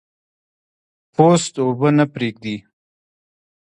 [1.13, 2.55] پوست اوبه نه پرېږدي.